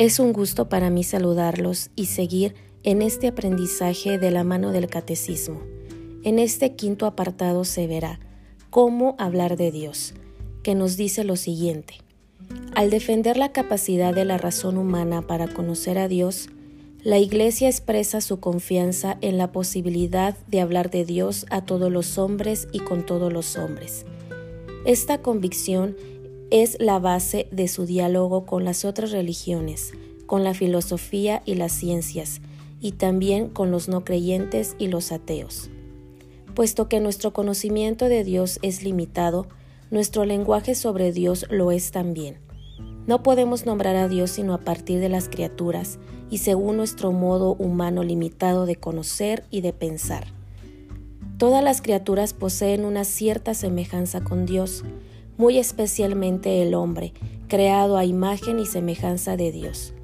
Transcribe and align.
Es 0.00 0.18
un 0.18 0.32
gusto 0.32 0.70
para 0.70 0.88
mí 0.88 1.04
saludarlos 1.04 1.90
y 1.94 2.06
seguir 2.06 2.54
en 2.84 3.02
este 3.02 3.28
aprendizaje 3.28 4.18
de 4.18 4.30
la 4.30 4.44
mano 4.44 4.72
del 4.72 4.86
catecismo. 4.86 5.60
En 6.24 6.38
este 6.38 6.74
quinto 6.74 7.04
apartado 7.04 7.66
se 7.66 7.86
verá 7.86 8.18
cómo 8.70 9.14
hablar 9.18 9.58
de 9.58 9.70
Dios, 9.70 10.14
que 10.62 10.74
nos 10.74 10.96
dice 10.96 11.22
lo 11.22 11.36
siguiente. 11.36 11.96
Al 12.74 12.88
defender 12.88 13.36
la 13.36 13.52
capacidad 13.52 14.14
de 14.14 14.24
la 14.24 14.38
razón 14.38 14.78
humana 14.78 15.20
para 15.20 15.48
conocer 15.48 15.98
a 15.98 16.08
Dios, 16.08 16.48
la 17.02 17.18
Iglesia 17.18 17.68
expresa 17.68 18.22
su 18.22 18.40
confianza 18.40 19.18
en 19.20 19.36
la 19.36 19.52
posibilidad 19.52 20.34
de 20.46 20.62
hablar 20.62 20.88
de 20.88 21.04
Dios 21.04 21.44
a 21.50 21.66
todos 21.66 21.92
los 21.92 22.16
hombres 22.16 22.68
y 22.72 22.78
con 22.78 23.04
todos 23.04 23.30
los 23.30 23.58
hombres. 23.58 24.06
Esta 24.86 25.20
convicción 25.20 25.94
es 26.50 26.76
la 26.80 26.98
base 26.98 27.46
de 27.52 27.68
su 27.68 27.86
diálogo 27.86 28.44
con 28.44 28.64
las 28.64 28.84
otras 28.84 29.12
religiones, 29.12 29.92
con 30.26 30.42
la 30.42 30.52
filosofía 30.52 31.42
y 31.44 31.54
las 31.54 31.72
ciencias, 31.72 32.40
y 32.80 32.92
también 32.92 33.48
con 33.48 33.70
los 33.70 33.88
no 33.88 34.04
creyentes 34.04 34.74
y 34.78 34.88
los 34.88 35.12
ateos. 35.12 35.70
Puesto 36.54 36.88
que 36.88 37.00
nuestro 37.00 37.32
conocimiento 37.32 38.08
de 38.08 38.24
Dios 38.24 38.58
es 38.62 38.82
limitado, 38.82 39.46
nuestro 39.90 40.24
lenguaje 40.24 40.74
sobre 40.74 41.12
Dios 41.12 41.46
lo 41.50 41.70
es 41.70 41.92
también. 41.92 42.38
No 43.06 43.22
podemos 43.22 43.66
nombrar 43.66 43.96
a 43.96 44.08
Dios 44.08 44.30
sino 44.30 44.54
a 44.54 44.58
partir 44.58 45.00
de 45.00 45.08
las 45.08 45.28
criaturas 45.28 45.98
y 46.30 46.38
según 46.38 46.76
nuestro 46.76 47.12
modo 47.12 47.54
humano 47.54 48.02
limitado 48.02 48.66
de 48.66 48.76
conocer 48.76 49.44
y 49.50 49.60
de 49.60 49.72
pensar. 49.72 50.26
Todas 51.38 51.64
las 51.64 51.80
criaturas 51.80 52.34
poseen 52.34 52.84
una 52.84 53.04
cierta 53.04 53.54
semejanza 53.54 54.22
con 54.22 54.46
Dios, 54.46 54.84
muy 55.40 55.56
especialmente 55.56 56.60
el 56.60 56.74
hombre, 56.74 57.14
creado 57.48 57.96
a 57.96 58.04
imagen 58.04 58.58
y 58.58 58.66
semejanza 58.66 59.38
de 59.38 59.50
Dios. 59.50 59.94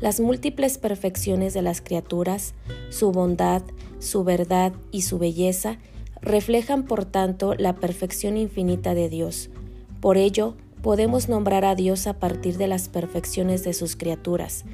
Las 0.00 0.20
múltiples 0.20 0.78
perfecciones 0.78 1.54
de 1.54 1.62
las 1.62 1.80
criaturas, 1.80 2.54
su 2.88 3.10
bondad, 3.10 3.62
su 3.98 4.22
verdad 4.22 4.72
y 4.92 5.02
su 5.02 5.18
belleza, 5.18 5.78
reflejan 6.22 6.84
por 6.84 7.04
tanto 7.04 7.54
la 7.56 7.74
perfección 7.74 8.36
infinita 8.36 8.94
de 8.94 9.08
Dios. 9.08 9.50
Por 10.00 10.18
ello, 10.18 10.54
podemos 10.82 11.28
nombrar 11.28 11.64
a 11.64 11.74
Dios 11.74 12.06
a 12.06 12.20
partir 12.20 12.56
de 12.56 12.68
las 12.68 12.88
perfecciones 12.88 13.64
de 13.64 13.74
sus 13.74 13.96
criaturas, 13.96 14.64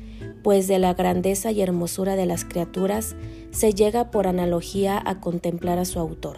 pues 0.42 0.68
de 0.68 0.78
la 0.78 0.92
grandeza 0.92 1.52
y 1.52 1.62
hermosura 1.62 2.16
de 2.16 2.26
las 2.26 2.44
criaturas 2.44 3.16
se 3.50 3.72
llega 3.72 4.10
por 4.10 4.26
analogía 4.26 5.02
a 5.02 5.20
contemplar 5.20 5.78
a 5.78 5.86
su 5.86 5.98
autor. 5.98 6.36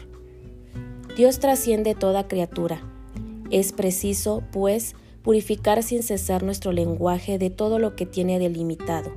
Dios 1.17 1.41
trasciende 1.41 1.97
toda 1.97 2.29
criatura. 2.29 2.94
Es 3.51 3.73
preciso, 3.73 4.43
pues, 4.53 4.95
purificar 5.23 5.83
sin 5.83 6.03
cesar 6.03 6.43
nuestro 6.43 6.73
lenguaje 6.73 7.39
de 7.39 7.51
todo 7.51 7.79
lo 7.79 7.97
que 7.97 8.07
tiene 8.07 8.39
delimitado, 8.39 9.13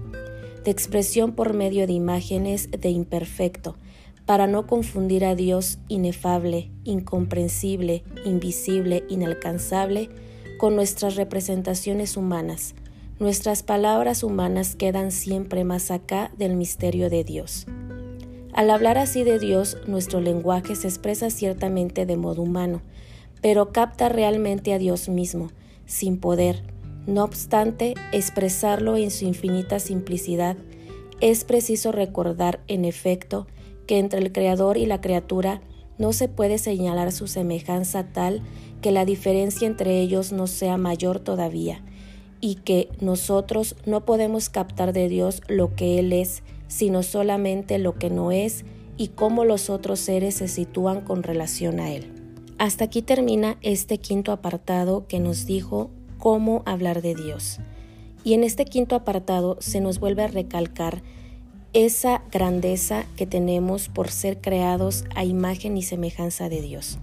de 0.64 0.72
expresión 0.72 1.34
por 1.34 1.54
medio 1.54 1.86
de 1.88 1.94
imágenes 1.94 2.70
de 2.72 2.90
imperfecto, 2.90 3.76
para 4.26 4.48
no 4.48 4.68
confundir 4.68 5.26
a 5.26 5.36
Dios 5.36 5.80
inefable, 5.88 6.70
incomprensible, 6.84 8.04
invisible, 8.26 9.04
inalcanzable, 9.10 10.10
con 10.58 10.76
nuestras 10.76 11.16
representaciones 11.16 12.18
humanas. 12.18 12.76
Nuestras 13.20 13.64
palabras 13.64 14.24
humanas 14.24 14.76
quedan 14.76 15.12
siempre 15.12 15.64
más 15.64 15.92
acá 15.92 16.32
del 16.38 16.56
misterio 16.56 17.10
de 17.10 17.24
Dios. 17.24 17.66
Al 18.54 18.70
hablar 18.70 18.98
así 18.98 19.24
de 19.24 19.40
Dios, 19.40 19.78
nuestro 19.88 20.20
lenguaje 20.20 20.76
se 20.76 20.88
expresa 20.88 21.30
ciertamente 21.30 22.06
de 22.06 22.18
modo 22.18 22.42
humano, 22.42 22.82
pero 23.42 23.72
capta 23.72 24.10
realmente 24.10 24.74
a 24.74 24.78
Dios 24.78 25.10
mismo, 25.10 25.50
sin 25.86 26.20
poder. 26.20 26.64
No 27.06 27.24
obstante, 27.24 27.94
expresarlo 28.12 28.98
en 28.98 29.12
su 29.12 29.26
infinita 29.26 29.80
simplicidad, 29.80 30.58
es 31.22 31.46
preciso 31.46 31.92
recordar, 31.92 32.60
en 32.68 32.86
efecto, 32.86 33.48
que 33.88 33.98
entre 33.98 34.20
el 34.20 34.32
Creador 34.32 34.78
y 34.78 34.86
la 34.86 35.02
criatura 35.02 35.62
no 35.98 36.14
se 36.14 36.28
puede 36.28 36.58
señalar 36.58 37.12
su 37.12 37.28
semejanza 37.28 38.12
tal 38.12 38.42
que 38.82 38.92
la 38.92 39.06
diferencia 39.06 39.68
entre 39.68 40.00
ellos 40.00 40.32
no 40.32 40.46
sea 40.46 40.78
mayor 40.78 41.20
todavía, 41.20 41.84
y 42.40 42.56
que 42.56 42.90
nosotros 43.02 43.76
no 43.86 44.06
podemos 44.06 44.50
captar 44.50 44.94
de 44.94 45.10
Dios 45.10 45.42
lo 45.48 45.74
que 45.74 45.98
Él 45.98 46.14
es, 46.14 46.44
sino 46.68 47.02
solamente 47.02 47.80
lo 47.80 47.96
que 47.96 48.10
no 48.10 48.32
es 48.32 48.64
y 48.98 49.10
cómo 49.10 49.46
los 49.46 49.70
otros 49.70 50.00
seres 50.00 50.36
se 50.36 50.48
sitúan 50.48 51.02
con 51.02 51.24
relación 51.24 51.80
a 51.80 51.92
Él. 51.92 52.27
Hasta 52.60 52.86
aquí 52.86 53.04
termina 53.04 53.58
este 53.62 54.00
quinto 54.00 54.32
apartado 54.32 55.06
que 55.08 55.20
nos 55.20 55.46
dijo 55.46 55.92
cómo 56.18 56.64
hablar 56.66 57.04
de 57.04 57.14
Dios. 57.14 57.60
Y 58.24 58.34
en 58.34 58.44
este 58.44 58.66
quinto 58.66 58.96
apartado 58.96 59.58
se 59.60 59.80
nos 59.80 60.00
vuelve 60.00 60.24
a 60.24 60.28
recalcar 60.28 61.04
esa 61.74 62.24
grandeza 62.32 63.06
que 63.16 63.28
tenemos 63.28 63.90
por 63.90 64.10
ser 64.10 64.42
creados 64.42 65.06
a 65.16 65.24
imagen 65.24 65.78
y 65.78 65.84
semejanza 65.84 66.50
de 66.50 66.62
Dios, 66.62 66.98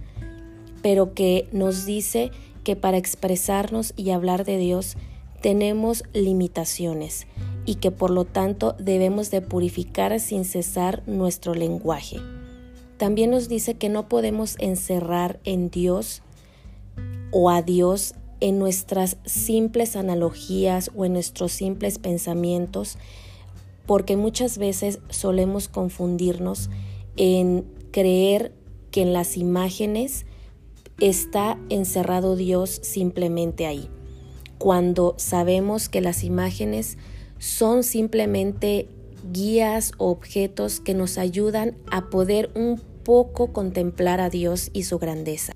pero 0.81 1.13
que 1.13 1.47
nos 1.53 1.85
dice 1.85 2.31
que 2.65 2.75
para 2.75 2.97
expresarnos 2.97 3.93
y 3.95 4.09
hablar 4.09 4.43
de 4.43 4.57
Dios 4.57 4.97
tenemos 5.39 6.03
limitaciones 6.11 7.27
y 7.65 7.75
que 7.75 7.91
por 7.91 8.09
lo 8.09 8.25
tanto 8.25 8.75
debemos 8.77 9.31
de 9.31 9.41
purificar 9.41 10.19
sin 10.19 10.43
cesar 10.43 11.01
nuestro 11.07 11.53
lenguaje. 11.53 12.17
También 12.97 13.31
nos 13.31 13.49
dice 13.49 13.75
que 13.75 13.89
no 13.89 14.07
podemos 14.07 14.55
encerrar 14.59 15.39
en 15.43 15.69
Dios 15.69 16.21
o 17.31 17.49
a 17.49 17.61
Dios 17.61 18.15
en 18.39 18.59
nuestras 18.59 19.17
simples 19.25 19.95
analogías 19.95 20.91
o 20.95 21.05
en 21.05 21.13
nuestros 21.13 21.51
simples 21.51 21.99
pensamientos, 21.99 22.97
porque 23.85 24.17
muchas 24.17 24.57
veces 24.57 24.99
solemos 25.09 25.67
confundirnos 25.67 26.69
en 27.17 27.65
creer 27.91 28.53
que 28.91 29.01
en 29.01 29.13
las 29.13 29.37
imágenes 29.37 30.25
está 30.99 31.59
encerrado 31.69 32.35
Dios 32.35 32.79
simplemente 32.81 33.65
ahí, 33.65 33.89
cuando 34.57 35.15
sabemos 35.17 35.89
que 35.89 36.01
las 36.01 36.23
imágenes 36.23 36.97
son 37.37 37.83
simplemente 37.83 38.87
guías 39.31 39.91
o 39.97 40.09
objetos 40.09 40.79
que 40.79 40.93
nos 40.93 41.17
ayudan 41.17 41.77
a 41.89 42.09
poder 42.09 42.51
un 42.55 42.79
poco 43.03 43.53
contemplar 43.53 44.19
a 44.21 44.29
Dios 44.29 44.69
y 44.73 44.83
su 44.83 44.99
grandeza. 44.99 45.54